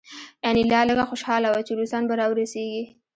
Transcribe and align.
انیلا 0.49 0.81
لږه 0.89 1.05
خوشحاله 1.09 1.47
وه 1.49 1.61
چې 1.67 1.73
روسان 1.79 2.03
به 2.07 2.13
راورسیږي 2.19 2.83